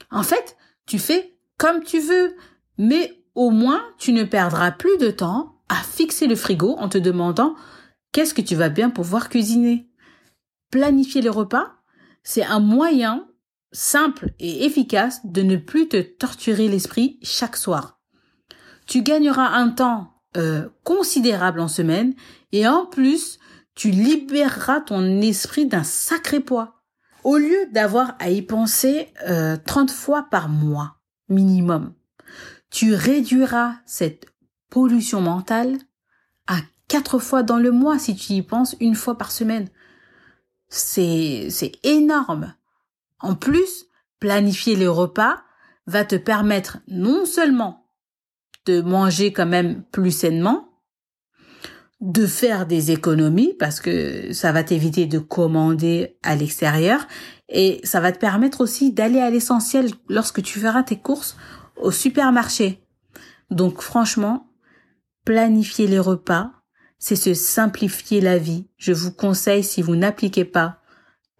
En 0.09 0.23
fait, 0.23 0.57
tu 0.87 0.97
fais 0.97 1.35
comme 1.57 1.83
tu 1.83 1.99
veux, 1.99 2.35
mais 2.79 3.23
au 3.35 3.51
moins 3.51 3.83
tu 3.99 4.11
ne 4.11 4.23
perdras 4.23 4.71
plus 4.71 4.97
de 4.97 5.11
temps 5.11 5.55
à 5.69 5.75
fixer 5.75 6.25
le 6.25 6.35
frigo 6.35 6.75
en 6.79 6.89
te 6.89 6.97
demandant 6.97 7.55
Qu'est-ce 8.13 8.35
que 8.35 8.41
tu 8.41 8.55
vas 8.55 8.69
bien 8.69 8.91
pouvoir 8.91 9.27
cuisiner? 9.27 9.89
Planifier 10.69 11.21
les 11.21 11.29
repas, 11.29 11.73
c'est 12.23 12.45
un 12.45 12.59
moyen 12.59 13.27
simple 13.71 14.29
et 14.39 14.65
efficace 14.65 15.25
de 15.25 15.41
ne 15.41 15.57
plus 15.57 15.89
te 15.89 15.99
torturer 15.99 16.67
l'esprit 16.67 17.19
chaque 17.23 17.57
soir. 17.57 17.99
Tu 18.85 19.01
gagneras 19.01 19.47
un 19.47 19.69
temps 19.69 20.13
euh, 20.37 20.69
considérable 20.83 21.59
en 21.59 21.67
semaine 21.67 22.13
et 22.51 22.67
en 22.67 22.85
plus, 22.85 23.39
tu 23.73 23.89
libéreras 23.89 24.81
ton 24.81 25.21
esprit 25.21 25.65
d'un 25.65 25.83
sacré 25.83 26.39
poids. 26.39 26.83
Au 27.23 27.37
lieu 27.37 27.65
d'avoir 27.71 28.15
à 28.19 28.29
y 28.29 28.43
penser 28.43 29.07
euh, 29.27 29.57
30 29.65 29.89
fois 29.89 30.27
par 30.29 30.49
mois 30.49 30.97
minimum, 31.29 31.95
tu 32.69 32.93
réduiras 32.93 33.77
cette 33.87 34.27
pollution 34.69 35.21
mentale 35.21 35.79
à 36.45 36.57
quatre 36.93 37.17
fois 37.17 37.41
dans 37.41 37.57
le 37.57 37.71
mois 37.71 37.97
si 37.97 38.15
tu 38.15 38.33
y 38.33 38.43
penses 38.43 38.75
une 38.79 38.93
fois 38.93 39.17
par 39.17 39.31
semaine. 39.31 39.67
C'est, 40.69 41.47
c'est 41.49 41.71
énorme. 41.81 42.53
En 43.19 43.33
plus, 43.33 43.87
planifier 44.19 44.75
les 44.75 44.85
repas 44.85 45.41
va 45.87 46.05
te 46.05 46.15
permettre 46.15 46.77
non 46.87 47.25
seulement 47.25 47.87
de 48.67 48.79
manger 48.81 49.33
quand 49.33 49.47
même 49.47 49.81
plus 49.85 50.11
sainement, 50.11 50.69
de 51.99 52.27
faire 52.27 52.67
des 52.67 52.91
économies 52.91 53.55
parce 53.57 53.79
que 53.79 54.31
ça 54.31 54.51
va 54.51 54.63
t'éviter 54.63 55.07
de 55.07 55.17
commander 55.17 56.19
à 56.21 56.35
l'extérieur 56.35 57.07
et 57.49 57.81
ça 57.83 58.01
va 58.01 58.11
te 58.11 58.19
permettre 58.19 58.61
aussi 58.61 58.93
d'aller 58.93 59.19
à 59.19 59.31
l'essentiel 59.31 59.89
lorsque 60.09 60.43
tu 60.43 60.59
feras 60.59 60.83
tes 60.83 60.99
courses 60.99 61.37
au 61.75 61.89
supermarché. 61.89 62.85
Donc 63.49 63.81
franchement, 63.81 64.51
planifier 65.25 65.87
les 65.87 65.97
repas, 65.97 66.51
c'est 67.03 67.17
se 67.17 67.33
simplifier 67.33 68.21
la 68.21 68.37
vie. 68.37 68.65
Je 68.77 68.93
vous 68.93 69.11
conseille, 69.11 69.61
si 69.61 69.81
vous 69.81 69.97
n'appliquez 69.97 70.45
pas 70.45 70.79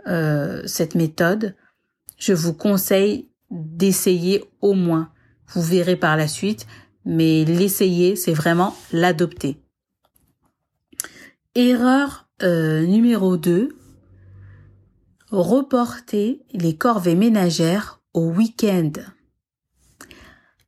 euh, 0.07 0.61
cette 0.65 0.93
méthode, 0.93 1.55
je 2.17 2.33
vous 2.33 2.53
conseille 2.53 3.29
d'essayer 3.49 4.43
au 4.59 4.73
moins. 4.73 5.13
Vous 5.47 5.61
verrez 5.61 5.95
par 5.95 6.17
la 6.17 6.27
suite, 6.27 6.67
mais 7.05 7.45
l'essayer, 7.45 8.17
c'est 8.17 8.33
vraiment 8.33 8.75
l'adopter. 8.91 9.57
Erreur 11.55 12.27
euh, 12.41 12.85
numéro 12.85 13.37
2. 13.37 13.69
Reporter 15.31 16.41
les 16.51 16.75
corvées 16.75 17.15
ménagères 17.15 18.01
au 18.13 18.25
week-end. 18.31 18.91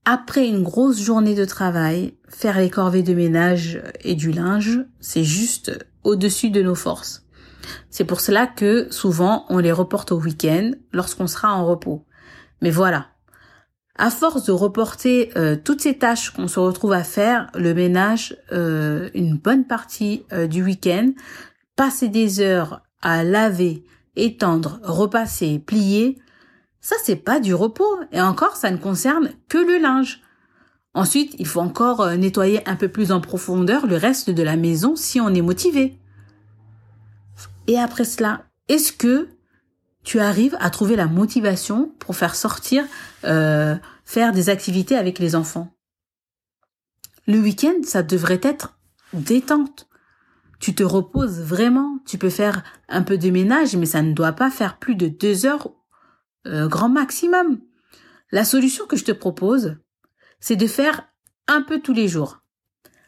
Après 0.06 0.48
une 0.48 0.64
grosse 0.64 1.02
journée 1.02 1.36
de 1.36 1.44
travail, 1.44 2.14
faire 2.36 2.60
les 2.60 2.70
corvées 2.70 3.01
de 3.01 3.13
ménage 3.13 3.82
et 4.01 4.13
du 4.13 4.32
linge, 4.32 4.82
c'est 5.00 5.24
juste 5.24 5.86
au-dessus 6.04 6.50
de 6.50 6.62
nos 6.62 6.75
forces. 6.75 7.25
C'est 7.89 8.04
pour 8.04 8.20
cela 8.20 8.46
que 8.46 8.92
souvent 8.92 9.46
on 9.48 9.58
les 9.60 9.72
reporte 9.72 10.12
au 10.12 10.20
week-end 10.20 10.72
lorsqu'on 10.92 11.27
sera 11.27 11.56
en 11.56 11.65
repos. 11.65 12.06
Mais 12.62 12.72
voilà. 12.72 13.08
À 13.98 14.10
force 14.10 14.44
de 14.44 14.51
reporter 14.51 15.32
euh, 15.38 15.56
toutes 15.56 15.80
ces 15.80 15.98
tâches 15.98 16.32
qu'on 16.32 16.50
se 16.50 16.60
retrouve 16.60 16.92
à 16.92 17.06
faire, 17.06 17.50
le 17.56 17.74
ménage, 17.74 18.36
euh, 18.51 19.10
une 19.13 19.38
bonne 19.38 19.65
partie 19.65 20.25
euh, 20.34 20.48
du 20.48 20.62
week-end, 20.62 21.13
passer 21.77 22.10
des 22.10 22.42
heures 22.42 22.82
à 23.01 23.24
laver, 23.24 23.86
étendre, 24.18 24.82
repasser, 24.84 25.60
plier, 25.60 26.20
ça 26.82 26.98
c'est 27.01 27.15
pas 27.15 27.39
du 27.39 27.54
repos 27.54 27.98
et 28.12 28.20
encore 28.20 28.58
ça 28.58 28.72
ne 28.72 28.77
concerne 28.77 29.30
que 29.48 29.58
le 29.58 29.77
linge. 29.77 30.22
Ensuite, 30.96 31.36
il 31.38 31.46
faut 31.46 31.60
encore 31.60 32.02
euh, 32.02 32.16
nettoyer 32.16 32.68
un 32.68 32.75
peu 32.75 32.90
plus 32.90 33.12
en 33.12 33.22
profondeur 33.22 33.86
le 33.86 33.98
reste 33.98 34.32
de 34.32 34.42
la 34.42 34.56
maison 34.56 34.96
si 34.96 35.22
on 35.22 35.30
est 35.30 35.44
motivé. 35.44 36.00
Et 37.68 37.78
après 37.78 38.06
cela, 38.06 38.46
est-ce 38.68 38.92
que 38.92 39.28
tu 40.04 40.20
arrives 40.20 40.58
à 40.60 40.72
trouver 40.72 40.96
la 40.96 41.06
motivation 41.06 41.92
pour 42.00 42.16
faire 42.16 42.34
sortir, 42.34 42.84
euh, 43.25 43.75
faire 44.06 44.32
des 44.32 44.50
activités 44.50 44.96
avec 44.96 45.20
les 45.20 45.36
enfants? 45.36 45.72
Le 47.28 47.40
week-end, 47.40 47.84
ça 47.84 48.02
devrait 48.02 48.42
être 48.42 48.78
détente 49.14 49.88
tu 50.60 50.74
te 50.74 50.84
reposes 50.84 51.42
vraiment. 51.42 52.00
Tu 52.08 52.18
peux 52.18 52.30
faire 52.30 52.64
un 52.90 53.04
peu 53.04 53.18
de 53.18 53.30
ménage, 53.30 53.75
mais 53.75 53.86
ça 53.86 54.02
ne 54.02 54.14
doit 54.14 54.32
pas 54.34 54.50
faire 54.50 54.78
plus 54.80 54.96
de 54.96 55.08
deux 55.08 55.46
heures 55.46 55.70
euh, 56.48 56.68
grand 56.68 56.90
maximum. 56.90 57.60
La 58.32 58.46
solution 58.46 58.86
que 58.88 58.98
je 58.98 59.04
te 59.04 59.12
propose, 59.12 59.78
c'est 60.46 60.56
de 60.56 60.68
faire 60.68 61.02
un 61.48 61.64
peu 61.64 61.80
tous 61.80 61.94
les 61.94 62.08
jours. 62.08 62.44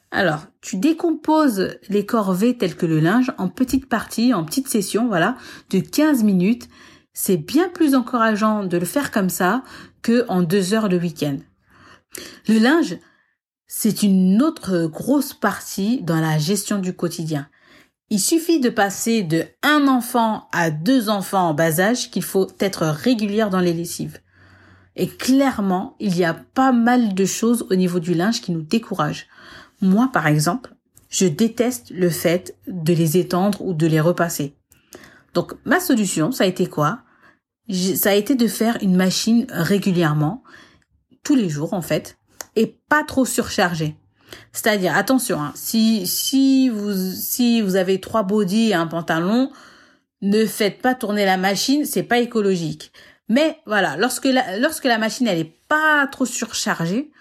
Alors, 0.10 0.48
tu 0.60 0.78
décomposes 0.78 1.78
les 1.88 2.04
corvées 2.04 2.58
telles 2.58 2.76
que 2.76 2.88
le 2.88 3.00
linge 3.00 3.32
en 3.38 3.48
petites 3.48 3.88
parties, 3.88 4.34
en 4.34 4.44
petites 4.44 4.70
sessions, 4.70 5.08
voilà, 5.08 5.38
de 5.70 5.80
15 5.80 6.24
minutes. 6.24 6.68
C'est 7.14 7.38
bien 7.38 7.70
plus 7.70 7.94
encourageant 7.94 8.64
de 8.64 8.76
le 8.80 8.88
faire 8.88 9.12
comme 9.12 9.30
ça 9.30 9.62
que 10.02 10.26
en 10.30 10.42
deux 10.42 10.74
heures 10.74 10.90
le 10.90 10.98
week-end. 10.98 11.38
Le 12.48 12.58
linge, 12.58 12.98
c'est 13.68 14.02
une 14.02 14.42
autre 14.42 14.88
grosse 14.88 15.36
partie 15.36 16.02
dans 16.02 16.20
la 16.20 16.40
gestion 16.40 16.80
du 16.80 16.96
quotidien. 16.96 17.48
Il 18.10 18.20
suffit 18.20 18.60
de 18.60 18.72
passer 18.72 19.22
de 19.22 19.46
un 19.62 19.88
enfant 19.88 20.48
à 20.52 20.72
deux 20.72 21.08
enfants 21.08 21.50
en 21.50 21.54
bas 21.54 21.82
âge 21.82 22.10
qu'il 22.10 22.24
faut 22.24 22.48
être 22.60 22.88
régulière 22.88 23.52
dans 23.52 23.60
les 23.60 23.74
lessives. 23.74 24.22
Et 24.98 25.08
clairement, 25.08 25.96
il 26.00 26.18
y 26.18 26.26
a 26.26 26.34
pas 26.34 26.72
mal 26.72 27.14
de 27.14 27.26
choses 27.26 27.68
au 27.70 27.76
niveau 27.76 28.00
du 28.00 28.16
linge 28.16 28.42
qui 28.42 28.52
nous 28.52 28.64
découragent. 28.64 29.28
Moi, 29.80 30.10
par 30.12 30.26
exemple, 30.26 30.74
je 31.10 31.28
déteste 31.28 31.92
le 31.92 32.10
fait 32.10 32.58
de 32.68 32.94
les 32.94 33.18
étendre 33.18 33.62
ou 33.62 33.74
de 33.74 33.86
les 33.86 34.02
repasser. 34.02 34.56
Donc, 35.36 35.54
ma 35.66 35.80
solution, 35.80 36.32
ça 36.32 36.46
a 36.46 36.48
été 36.48 36.66
quoi? 36.66 37.02
Ça 37.96 38.10
a 38.10 38.16
été 38.16 38.34
de 38.34 38.48
faire 38.48 38.78
une 38.82 38.96
machine 38.96 39.46
régulièrement, 39.50 40.44
tous 41.24 41.36
les 41.36 41.48
jours 41.50 41.74
en 41.74 41.82
fait, 41.84 42.18
et 42.56 42.76
pas 42.90 43.04
trop 43.04 43.26
surchargé. 43.26 43.96
C'est-à-dire, 44.52 44.98
attention, 44.98 45.40
hein, 45.40 45.52
si, 45.54 46.08
si, 46.08 46.70
vous, 46.70 47.14
si 47.14 47.62
vous 47.62 47.76
avez 47.76 48.02
trois 48.02 48.24
bodys 48.24 48.70
et 48.70 48.74
un 48.74 48.88
pantalon, 48.88 49.52
ne 50.22 50.46
faites 50.46 50.82
pas 50.82 50.96
tourner 50.96 51.26
la 51.26 51.38
machine, 51.38 51.86
c'est 51.86 52.04
pas 52.04 52.20
écologique. 52.20 52.92
Mais 53.30 53.60
voilà, 53.66 53.98
lorsque 53.98 54.26
la, 54.26 54.58
lorsque 54.58 54.86
la 54.86 54.98
machine 54.98 55.28
elle 55.28 55.40
est 55.40 55.54
pas 55.68 56.08
trop 56.08 56.26
surchargée, 56.26 57.12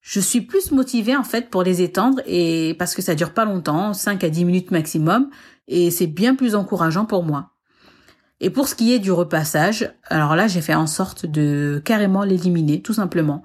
je 0.00 0.18
suis 0.18 0.40
plus 0.40 0.72
motivée 0.72 1.16
en 1.16 1.24
fait 1.24 1.50
pour 1.50 1.62
les 1.62 1.82
étendre 1.82 2.20
et 2.26 2.74
parce 2.78 2.94
que 2.94 3.02
ça 3.02 3.14
dure 3.14 3.32
pas 3.32 3.44
longtemps, 3.44 3.92
5 3.92 4.24
à 4.24 4.30
10 4.30 4.44
minutes 4.44 4.70
maximum 4.70 5.30
et 5.68 5.90
c'est 5.90 6.06
bien 6.06 6.34
plus 6.34 6.54
encourageant 6.54 7.04
pour 7.04 7.22
moi. 7.22 7.50
Et 8.40 8.50
pour 8.50 8.66
ce 8.66 8.74
qui 8.74 8.92
est 8.92 8.98
du 8.98 9.12
repassage, 9.12 9.92
alors 10.06 10.34
là 10.34 10.48
j'ai 10.48 10.60
fait 10.60 10.74
en 10.74 10.88
sorte 10.88 11.26
de 11.26 11.80
carrément 11.84 12.24
l'éliminer 12.24 12.82
tout 12.82 12.94
simplement. 12.94 13.42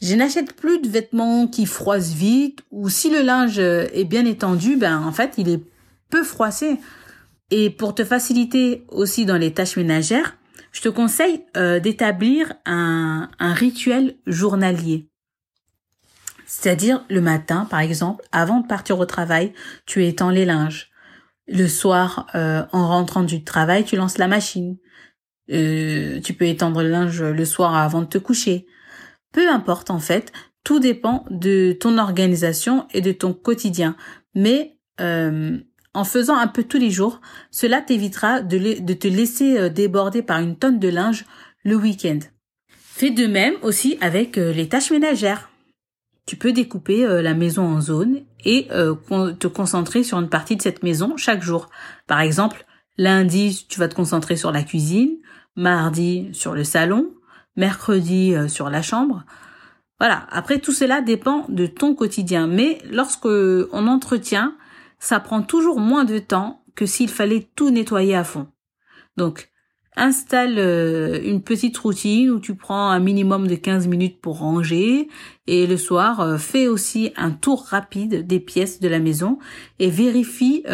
Je 0.00 0.16
n'achète 0.16 0.54
plus 0.54 0.80
de 0.80 0.88
vêtements 0.88 1.46
qui 1.46 1.66
froissent 1.66 2.12
vite 2.12 2.60
ou 2.72 2.88
si 2.88 3.10
le 3.10 3.22
linge 3.22 3.60
est 3.60 4.04
bien 4.04 4.24
étendu, 4.24 4.76
ben 4.76 5.00
en 5.00 5.12
fait 5.12 5.34
il 5.36 5.48
est 5.48 5.62
peu 6.10 6.24
froissé. 6.24 6.80
Et 7.50 7.70
pour 7.70 7.94
te 7.94 8.04
faciliter 8.04 8.84
aussi 8.88 9.26
dans 9.26 9.36
les 9.36 9.52
tâches 9.52 9.76
ménagères, 9.76 10.36
je 10.72 10.80
te 10.80 10.88
conseille 10.88 11.44
euh, 11.56 11.78
d'établir 11.78 12.54
un, 12.64 13.28
rituel 13.38 14.16
journalier. 14.26 15.08
C'est-à-dire 16.46 17.04
le 17.08 17.20
matin, 17.20 17.66
par 17.70 17.80
exemple, 17.80 18.24
avant 18.32 18.60
de 18.60 18.66
partir 18.66 18.98
au 18.98 19.06
travail, 19.06 19.52
tu 19.86 20.04
étends 20.04 20.30
les 20.30 20.44
linges. 20.44 20.90
Le 21.46 21.66
soir, 21.66 22.26
euh, 22.34 22.64
en 22.72 22.88
rentrant 22.88 23.22
du 23.22 23.44
travail, 23.44 23.84
tu 23.84 23.96
lances 23.96 24.18
la 24.18 24.28
machine. 24.28 24.78
Euh, 25.50 26.20
tu 26.20 26.34
peux 26.34 26.46
étendre 26.46 26.82
le 26.82 26.88
linge 26.88 27.22
le 27.22 27.44
soir 27.44 27.74
avant 27.74 28.00
de 28.00 28.06
te 28.06 28.18
coucher. 28.18 28.66
Peu 29.32 29.50
importe 29.50 29.90
en 29.90 29.98
fait, 29.98 30.32
tout 30.64 30.78
dépend 30.78 31.26
de 31.30 31.76
ton 31.78 31.98
organisation 31.98 32.86
et 32.92 33.00
de 33.00 33.12
ton 33.12 33.34
quotidien. 33.34 33.96
Mais 34.34 34.78
en 35.94 36.04
faisant 36.04 36.36
un 36.36 36.48
peu 36.48 36.64
tous 36.64 36.78
les 36.78 36.90
jours, 36.90 37.20
cela 37.50 37.80
t'évitera 37.80 38.40
de, 38.40 38.92
te 38.94 39.08
laisser 39.08 39.58
euh, 39.58 39.68
déborder 39.68 40.22
par 40.22 40.40
une 40.40 40.56
tonne 40.56 40.78
de 40.78 40.88
linge 40.88 41.24
le 41.64 41.76
week-end. 41.76 42.18
Fais 42.68 43.10
de 43.10 43.26
même 43.26 43.54
aussi 43.62 43.98
avec 44.00 44.38
euh, 44.38 44.52
les 44.52 44.68
tâches 44.68 44.90
ménagères. 44.90 45.50
Tu 46.26 46.36
peux 46.36 46.52
découper 46.52 47.04
la 47.20 47.34
maison 47.34 47.64
en 47.64 47.80
zones 47.80 48.20
et 48.44 48.68
te 48.68 49.46
concentrer 49.48 50.04
sur 50.04 50.20
une 50.20 50.28
partie 50.28 50.54
de 50.54 50.62
cette 50.62 50.84
maison 50.84 51.16
chaque 51.16 51.42
jour. 51.42 51.68
Par 52.06 52.20
exemple, 52.20 52.64
lundi, 52.96 53.66
tu 53.68 53.80
vas 53.80 53.88
te 53.88 53.96
concentrer 53.96 54.36
sur 54.36 54.52
la 54.52 54.62
cuisine, 54.62 55.16
mardi 55.56 56.28
sur 56.32 56.54
le 56.54 56.62
salon, 56.62 57.10
mercredi 57.56 58.34
euh, 58.34 58.48
sur 58.48 58.70
la 58.70 58.82
chambre. 58.82 59.24
Voilà. 59.98 60.26
Après, 60.30 60.58
tout 60.58 60.72
cela 60.72 61.00
dépend 61.00 61.46
de 61.48 61.66
ton 61.66 61.94
quotidien. 61.94 62.46
Mais 62.46 62.78
lorsque 62.90 63.26
on 63.26 63.86
entretient, 63.86 64.54
ça 65.02 65.18
prend 65.18 65.42
toujours 65.42 65.80
moins 65.80 66.04
de 66.04 66.18
temps 66.18 66.64
que 66.76 66.86
s'il 66.86 67.08
fallait 67.08 67.48
tout 67.56 67.70
nettoyer 67.70 68.14
à 68.14 68.22
fond. 68.22 68.46
Donc, 69.16 69.50
installe 69.96 70.58
euh, 70.58 71.20
une 71.24 71.42
petite 71.42 71.76
routine 71.76 72.30
où 72.30 72.38
tu 72.38 72.54
prends 72.54 72.88
un 72.88 73.00
minimum 73.00 73.48
de 73.48 73.56
15 73.56 73.88
minutes 73.88 74.20
pour 74.20 74.38
ranger 74.38 75.08
et 75.48 75.66
le 75.66 75.76
soir, 75.76 76.20
euh, 76.20 76.38
fais 76.38 76.68
aussi 76.68 77.12
un 77.16 77.32
tour 77.32 77.64
rapide 77.64 78.26
des 78.26 78.38
pièces 78.38 78.78
de 78.80 78.88
la 78.88 79.00
maison 79.00 79.38
et 79.80 79.90
vérifie 79.90 80.64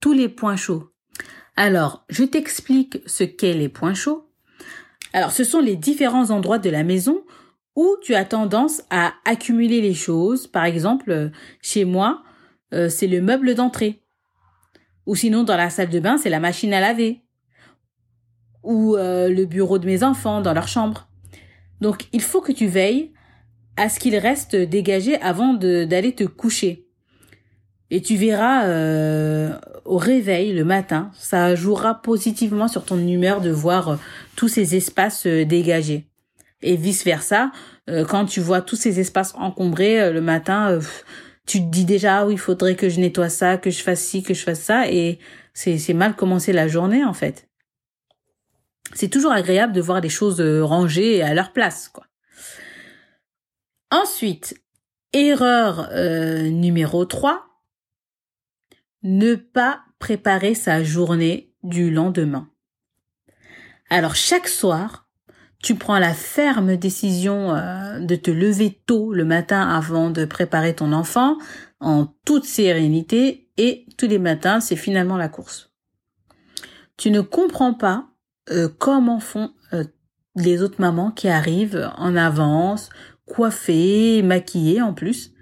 tous 0.00 0.12
les 0.12 0.28
points 0.28 0.56
chauds. 0.56 0.90
Alors, 1.56 2.04
je 2.08 2.24
t'explique 2.24 2.98
ce 3.06 3.22
qu'est 3.22 3.54
les 3.54 3.68
points 3.68 3.94
chauds. 3.94 4.28
Alors, 5.12 5.30
ce 5.30 5.44
sont 5.44 5.60
les 5.60 5.76
différents 5.76 6.30
endroits 6.30 6.58
de 6.58 6.70
la 6.70 6.82
maison 6.82 7.22
où 7.76 7.96
tu 8.02 8.16
as 8.16 8.24
tendance 8.24 8.82
à 8.90 9.14
accumuler 9.24 9.80
les 9.80 9.94
choses. 9.94 10.48
Par 10.48 10.64
exemple, 10.64 11.10
euh, 11.10 11.28
chez 11.62 11.84
moi, 11.84 12.24
euh, 12.74 12.88
c'est 12.88 13.06
le 13.06 13.20
meuble 13.20 13.54
d'entrée. 13.54 14.00
Ou 15.06 15.14
sinon, 15.14 15.44
dans 15.44 15.56
la 15.56 15.70
salle 15.70 15.90
de 15.90 16.00
bain, 16.00 16.18
c'est 16.18 16.30
la 16.30 16.40
machine 16.40 16.74
à 16.74 16.80
laver. 16.80 17.22
Ou 18.62 18.96
euh, 18.96 19.28
le 19.28 19.44
bureau 19.44 19.78
de 19.78 19.86
mes 19.86 20.02
enfants 20.02 20.40
dans 20.40 20.54
leur 20.54 20.68
chambre. 20.68 21.08
Donc, 21.80 22.06
il 22.12 22.22
faut 22.22 22.40
que 22.40 22.52
tu 22.52 22.66
veilles 22.66 23.12
à 23.76 23.88
ce 23.88 24.00
qu'il 24.00 24.16
reste 24.16 24.56
dégagé 24.56 25.20
avant 25.20 25.54
d'aller 25.54 26.14
te 26.14 26.24
coucher. 26.24 26.86
Et 27.90 28.00
tu 28.00 28.16
verras 28.16 28.64
euh, 28.64 29.52
au 29.84 29.98
réveil 29.98 30.52
le 30.52 30.64
matin, 30.64 31.10
ça 31.14 31.54
jouera 31.54 32.00
positivement 32.00 32.66
sur 32.66 32.84
ton 32.84 32.98
humeur 32.98 33.40
de 33.40 33.50
voir 33.50 33.98
tous 34.36 34.48
ces 34.48 34.74
espaces 34.74 35.26
dégagés. 35.26 36.06
Et 36.62 36.76
vice 36.76 37.04
versa, 37.04 37.52
quand 38.08 38.24
tu 38.24 38.40
vois 38.40 38.62
tous 38.62 38.76
ces 38.76 39.00
espaces 39.00 39.34
encombrés 39.36 40.10
le 40.12 40.20
matin, 40.22 40.78
tu 41.46 41.60
te 41.60 41.66
dis 41.66 41.84
déjà 41.84 42.26
oui, 42.26 42.34
il 42.34 42.38
faudrait 42.38 42.76
que 42.76 42.88
je 42.88 43.00
nettoie 43.00 43.28
ça, 43.28 43.58
que 43.58 43.70
je 43.70 43.82
fasse 43.82 44.02
ci, 44.02 44.22
que 44.22 44.34
je 44.34 44.42
fasse 44.42 44.60
ça, 44.60 44.90
et 44.90 45.18
c'est 45.52 45.94
mal 45.94 46.16
commencer 46.16 46.52
la 46.52 46.68
journée 46.68 47.04
en 47.04 47.14
fait. 47.14 47.48
C'est 48.94 49.08
toujours 49.08 49.32
agréable 49.32 49.72
de 49.72 49.80
voir 49.80 50.00
les 50.00 50.08
choses 50.08 50.40
rangées 50.40 51.22
à 51.22 51.34
leur 51.34 51.52
place, 51.52 51.88
quoi. 51.88 52.06
Ensuite, 53.90 54.60
erreur 55.12 55.90
numéro 56.50 57.04
3, 57.04 57.46
ne 59.02 59.34
pas 59.34 59.82
préparer 59.98 60.54
sa 60.54 60.82
journée 60.82 61.52
du 61.62 61.90
lendemain. 61.90 62.50
Alors 63.90 64.14
chaque 64.14 64.48
soir, 64.48 65.03
tu 65.64 65.76
prends 65.76 65.98
la 65.98 66.12
ferme 66.12 66.76
décision 66.76 67.54
euh, 67.54 67.98
de 67.98 68.16
te 68.16 68.30
lever 68.30 68.82
tôt 68.84 69.14
le 69.14 69.24
matin 69.24 69.66
avant 69.66 70.10
de 70.10 70.26
préparer 70.26 70.74
ton 70.74 70.92
enfant 70.92 71.38
en 71.80 72.06
toute 72.26 72.44
sérénité 72.44 73.48
et 73.56 73.86
tous 73.96 74.06
les 74.06 74.18
matins, 74.18 74.60
c'est 74.60 74.76
finalement 74.76 75.16
la 75.16 75.30
course. 75.30 75.72
Tu 76.98 77.10
ne 77.10 77.22
comprends 77.22 77.72
pas 77.72 78.08
euh, 78.50 78.68
comment 78.78 79.20
font 79.20 79.52
euh, 79.72 79.84
les 80.36 80.62
autres 80.62 80.82
mamans 80.82 81.10
qui 81.10 81.28
arrivent 81.28 81.90
en 81.96 82.14
avance, 82.14 82.90
coiffées, 83.24 84.20
maquillées 84.20 84.82
en 84.82 84.92
plus. 84.92 85.32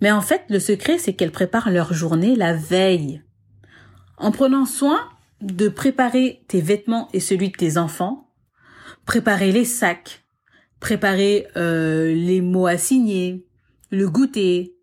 Mais 0.00 0.12
en 0.12 0.20
fait, 0.20 0.44
le 0.48 0.60
secret, 0.60 0.98
c'est 0.98 1.14
qu'elles 1.14 1.32
préparent 1.32 1.72
leur 1.72 1.92
journée 1.92 2.36
la 2.36 2.54
veille. 2.54 3.24
En 4.16 4.30
prenant 4.30 4.64
soin 4.64 5.00
de 5.40 5.68
préparer 5.68 6.44
tes 6.46 6.60
vêtements 6.60 7.08
et 7.12 7.18
celui 7.18 7.50
de 7.50 7.56
tes 7.56 7.78
enfants, 7.78 8.29
préparer 9.10 9.50
les 9.50 9.64
sacs, 9.64 10.22
préparer 10.78 11.48
euh, 11.56 12.14
les 12.14 12.40
mots 12.40 12.68
à 12.68 12.78
signer, 12.78 13.44
le 13.90 14.08
goûter, 14.08 14.76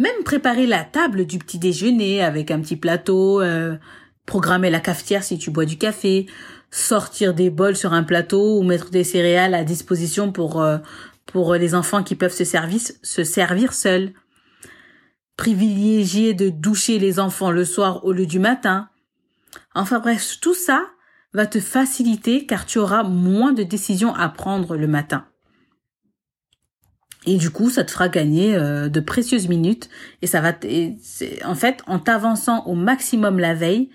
même 0.00 0.24
préparer 0.24 0.66
la 0.66 0.82
table 0.82 1.24
du 1.24 1.38
petit 1.38 1.60
déjeuner 1.60 2.20
avec 2.20 2.50
un 2.50 2.58
petit 2.58 2.74
plateau, 2.74 3.40
euh, 3.40 3.76
programmer 4.26 4.70
la 4.70 4.80
cafetière 4.80 5.22
si 5.22 5.38
tu 5.38 5.52
bois 5.52 5.66
du 5.66 5.78
café, 5.78 6.26
sortir 6.72 7.32
des 7.32 7.48
bols 7.48 7.76
sur 7.76 7.92
un 7.92 8.02
plateau 8.02 8.58
ou 8.58 8.64
mettre 8.64 8.90
des 8.90 9.04
céréales 9.04 9.54
à 9.54 9.62
disposition 9.62 10.32
pour 10.32 10.60
euh, 10.60 10.78
pour 11.26 11.54
les 11.54 11.76
enfants 11.76 12.02
qui 12.02 12.16
peuvent 12.16 12.34
se 12.34 12.42
servir 12.42 12.80
se 13.04 13.22
servir 13.22 13.72
seuls. 13.72 14.14
Privilégier 15.36 16.34
de 16.34 16.48
doucher 16.48 16.98
les 16.98 17.20
enfants 17.20 17.52
le 17.52 17.64
soir 17.64 18.04
au 18.04 18.10
lieu 18.10 18.26
du 18.26 18.40
matin. 18.40 18.88
Enfin 19.76 20.00
bref, 20.00 20.38
tout 20.40 20.54
ça 20.54 20.90
va 21.32 21.46
te 21.46 21.60
faciliter 21.60 22.46
car 22.46 22.66
tu 22.66 22.78
auras 22.78 23.02
moins 23.02 23.52
de 23.52 23.62
décisions 23.62 24.14
à 24.14 24.28
prendre 24.28 24.76
le 24.76 24.86
matin. 24.86 25.26
Et 27.26 27.36
du 27.36 27.50
coup, 27.50 27.68
ça 27.68 27.84
te 27.84 27.90
fera 27.90 28.08
gagner 28.08 28.54
euh, 28.54 28.88
de 28.88 29.00
précieuses 29.00 29.48
minutes 29.48 29.90
et 30.22 30.26
ça 30.26 30.40
va 30.40 30.54
en 31.44 31.54
fait 31.54 31.82
en 31.86 31.98
t'avançant 31.98 32.64
au 32.66 32.74
maximum 32.74 33.38
la 33.38 33.54
veille, 33.54 33.90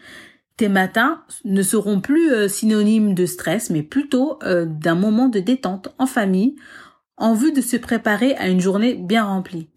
tes 0.58 0.70
matins 0.70 1.24
ne 1.44 1.64
seront 1.64 2.02
plus 2.02 2.32
euh, 2.32 2.48
synonymes 2.48 3.16
de 3.16 3.26
stress 3.26 3.70
mais 3.72 3.84
plutôt 3.84 4.38
euh, 4.44 4.66
d'un 4.66 4.96
moment 4.96 5.28
de 5.28 5.40
détente 5.40 5.90
en 5.98 6.06
famille 6.06 6.56
en 7.18 7.34
vue 7.34 7.52
de 7.52 7.62
se 7.62 7.78
préparer 7.78 8.36
à 8.36 8.48
une 8.48 8.62
journée 8.62 8.94
bien 8.94 9.24
remplie. 9.24 9.70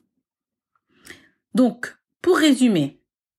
Donc, 1.54 1.96
pour 2.20 2.36
résumer, 2.36 2.98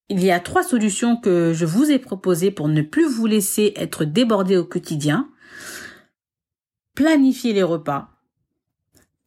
il 0.09 0.23
y 0.23 0.31
a 0.31 0.39
trois 0.39 0.63
solutions 0.63 1.17
que 1.17 1.53
je 1.53 1.65
vous 1.65 1.91
ai 1.91 1.99
proposées 1.99 2.51
pour 2.51 2.67
ne 2.67 2.81
plus 2.81 3.07
vous 3.07 3.27
laisser 3.27 3.73
être 3.75 4.05
débordé 4.05 4.57
au 4.57 4.65
quotidien. 4.65 5.29
Planifier 6.95 7.53
les 7.53 7.63
repas, 7.63 8.09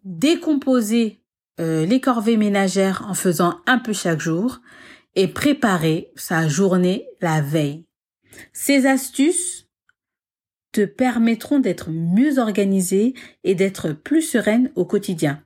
décomposer 0.04 1.20
euh, 1.60 1.86
les 1.86 2.00
corvées 2.00 2.36
ménagères 2.36 3.06
en 3.08 3.14
faisant 3.14 3.60
un 3.66 3.78
peu 3.78 3.92
chaque 3.92 4.20
jour 4.20 4.60
et 5.14 5.28
préparer 5.28 6.10
sa 6.16 6.48
journée 6.48 7.06
la 7.20 7.40
veille. 7.40 7.84
Ces 8.52 8.86
astuces 8.86 9.68
te 10.72 10.84
permettront 10.84 11.60
d'être 11.60 11.90
mieux 11.90 12.38
organisé 12.38 13.14
et 13.44 13.54
d'être 13.54 13.92
plus 13.92 14.22
sereine 14.22 14.72
au 14.74 14.84
quotidien. 14.84 15.42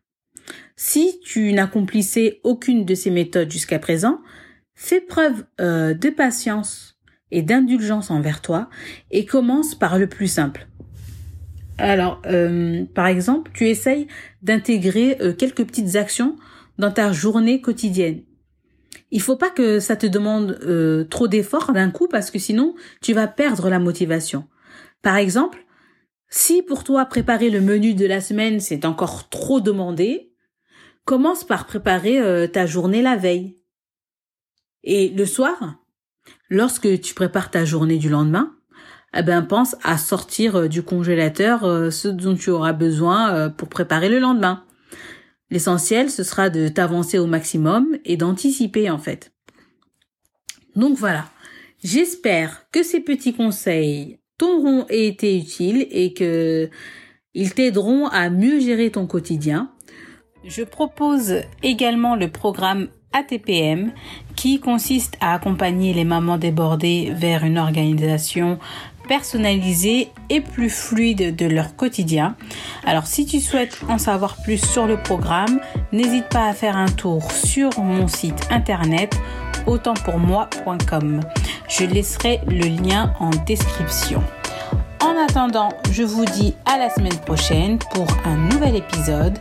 Si 0.76 1.20
tu 1.24 1.52
n'accomplissais 1.52 2.40
aucune 2.44 2.84
de 2.84 2.94
ces 2.94 3.10
méthodes 3.10 3.50
jusqu'à 3.50 3.80
présent, 3.80 4.20
fais 4.76 5.00
preuve 5.00 5.44
euh, 5.60 5.94
de 5.94 6.10
patience 6.10 6.98
et 7.32 7.42
d'indulgence 7.42 8.10
envers 8.10 8.40
toi 8.40 8.68
et 9.10 9.24
commence 9.24 9.74
par 9.74 9.98
le 9.98 10.06
plus 10.06 10.28
simple. 10.28 10.68
Alors, 11.78 12.22
euh, 12.26 12.84
par 12.94 13.06
exemple, 13.06 13.50
tu 13.52 13.68
essayes 13.68 14.06
d'intégrer 14.42 15.16
euh, 15.20 15.32
quelques 15.32 15.66
petites 15.66 15.96
actions 15.96 16.36
dans 16.78 16.92
ta 16.92 17.10
journée 17.10 17.60
quotidienne. 17.60 18.22
Il 19.10 19.20
faut 19.20 19.36
pas 19.36 19.50
que 19.50 19.80
ça 19.80 19.96
te 19.96 20.06
demande 20.06 20.58
trop 21.10 21.28
d'efforts 21.28 21.72
d'un 21.72 21.90
coup 21.90 22.08
parce 22.08 22.30
que 22.30 22.40
sinon 22.40 22.74
tu 23.00 23.12
vas 23.12 23.28
perdre 23.28 23.70
la 23.70 23.78
motivation. 23.78 24.44
Par 25.00 25.16
exemple, 25.16 25.64
si 26.28 26.60
pour 26.60 26.82
toi 26.82 27.04
préparer 27.04 27.48
le 27.48 27.60
menu 27.60 27.94
de 27.94 28.04
la 28.04 28.20
semaine 28.20 28.58
c'est 28.58 28.84
encore 28.84 29.28
trop 29.28 29.60
demandé, 29.60 30.32
commence 31.04 31.44
par 31.44 31.66
préparer 31.66 32.50
ta 32.52 32.66
journée 32.66 33.00
la 33.00 33.14
veille. 33.14 33.56
Et 34.84 35.08
le 35.08 35.26
soir, 35.26 35.76
lorsque 36.48 37.00
tu 37.00 37.14
prépares 37.14 37.50
ta 37.50 37.64
journée 37.64 37.98
du 37.98 38.08
lendemain, 38.08 38.56
eh 39.16 39.22
ben 39.22 39.42
pense 39.42 39.76
à 39.82 39.98
sortir 39.98 40.56
euh, 40.56 40.68
du 40.68 40.82
congélateur 40.82 41.64
euh, 41.64 41.90
ce 41.90 42.08
dont 42.08 42.34
tu 42.34 42.50
auras 42.50 42.72
besoin 42.72 43.34
euh, 43.34 43.48
pour 43.48 43.68
préparer 43.68 44.08
le 44.08 44.18
lendemain. 44.18 44.64
L'essentiel, 45.50 46.10
ce 46.10 46.22
sera 46.22 46.50
de 46.50 46.68
t'avancer 46.68 47.18
au 47.18 47.26
maximum 47.26 47.96
et 48.04 48.16
d'anticiper 48.16 48.90
en 48.90 48.98
fait. 48.98 49.32
Donc 50.74 50.96
voilà. 50.98 51.26
J'espère 51.82 52.66
que 52.72 52.82
ces 52.82 53.00
petits 53.00 53.32
conseils 53.32 54.18
t'auront 54.38 54.86
été 54.88 55.38
utiles 55.38 55.86
et 55.90 56.12
que 56.12 56.68
ils 57.34 57.54
t'aideront 57.54 58.06
à 58.08 58.28
mieux 58.28 58.60
gérer 58.60 58.90
ton 58.90 59.06
quotidien. 59.06 59.70
Je 60.44 60.62
propose 60.62 61.42
également 61.62 62.16
le 62.16 62.30
programme 62.30 62.88
ATPM 63.16 63.92
qui 64.34 64.60
consiste 64.60 65.16
à 65.20 65.34
accompagner 65.34 65.94
les 65.94 66.04
mamans 66.04 66.38
débordées 66.38 67.12
vers 67.14 67.44
une 67.44 67.58
organisation 67.58 68.58
personnalisée 69.08 70.08
et 70.30 70.40
plus 70.40 70.68
fluide 70.68 71.36
de 71.36 71.46
leur 71.46 71.76
quotidien. 71.76 72.36
Alors 72.84 73.06
si 73.06 73.24
tu 73.24 73.40
souhaites 73.40 73.80
en 73.88 73.98
savoir 73.98 74.36
plus 74.42 74.58
sur 74.58 74.86
le 74.86 74.96
programme, 74.96 75.60
n'hésite 75.92 76.28
pas 76.28 76.48
à 76.48 76.52
faire 76.52 76.76
un 76.76 76.88
tour 76.88 77.30
sur 77.30 77.70
mon 77.78 78.08
site 78.08 78.48
internet 78.50 79.18
autantpourmoi.com. 79.66 81.20
Je 81.68 81.84
laisserai 81.84 82.40
le 82.48 82.66
lien 82.66 83.12
en 83.20 83.30
description. 83.46 84.22
En 85.00 85.16
attendant, 85.28 85.70
je 85.92 86.02
vous 86.02 86.24
dis 86.24 86.54
à 86.64 86.78
la 86.78 86.90
semaine 86.90 87.18
prochaine 87.18 87.78
pour 87.92 88.06
un 88.24 88.36
nouvel 88.36 88.76
épisode. 88.76 89.38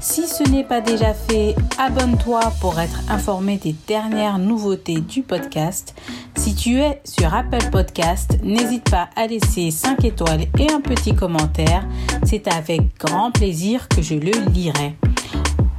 Si 0.00 0.28
ce 0.28 0.44
n'est 0.48 0.64
pas 0.64 0.80
déjà 0.80 1.12
fait, 1.12 1.56
abonne-toi 1.76 2.40
pour 2.60 2.78
être 2.78 3.00
informé 3.08 3.56
des 3.58 3.74
dernières 3.86 4.38
nouveautés 4.38 5.00
du 5.00 5.22
podcast. 5.22 5.94
Si 6.36 6.54
tu 6.54 6.78
es 6.78 7.00
sur 7.04 7.34
Apple 7.34 7.70
Podcast, 7.72 8.38
n'hésite 8.42 8.88
pas 8.88 9.08
à 9.16 9.26
laisser 9.26 9.70
5 9.70 10.04
étoiles 10.04 10.46
et 10.58 10.70
un 10.70 10.80
petit 10.80 11.14
commentaire. 11.14 11.84
C'est 12.24 12.46
avec 12.46 12.96
grand 12.98 13.32
plaisir 13.32 13.88
que 13.88 14.00
je 14.00 14.14
le 14.14 14.30
lirai. 14.52 14.94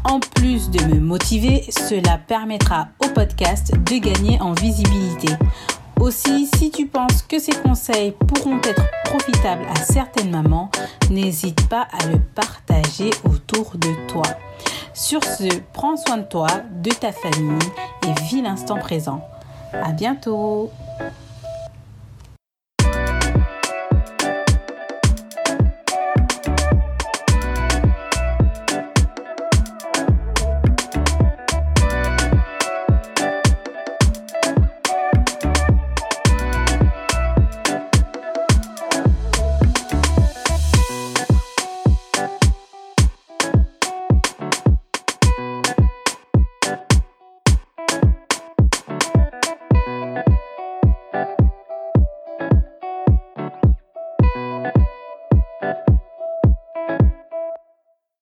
En 0.03 0.19
plus 0.19 0.69
de 0.69 0.83
me 0.85 0.99
motiver, 0.99 1.63
cela 1.69 2.17
permettra 2.17 2.89
au 3.03 3.09
podcast 3.09 3.73
de 3.73 3.97
gagner 3.99 4.39
en 4.41 4.53
visibilité. 4.53 5.29
Aussi, 5.99 6.47
si 6.55 6.71
tu 6.71 6.87
penses 6.87 7.23
que 7.27 7.39
ces 7.39 7.51
conseils 7.51 8.11
pourront 8.11 8.59
être 8.63 8.83
profitables 9.03 9.65
à 9.69 9.75
certaines 9.75 10.31
mamans, 10.31 10.71
n'hésite 11.09 11.67
pas 11.67 11.87
à 11.91 12.07
le 12.07 12.19
partager 12.19 13.09
autour 13.25 13.73
de 13.75 14.07
toi. 14.07 14.23
Sur 14.93 15.23
ce, 15.23 15.59
prends 15.73 15.97
soin 15.97 16.17
de 16.17 16.23
toi, 16.23 16.47
de 16.81 16.89
ta 16.89 17.11
famille 17.11 17.59
et 18.03 18.21
vis 18.23 18.41
l'instant 18.41 18.77
présent. 18.77 19.21
À 19.73 19.91
bientôt! 19.91 20.71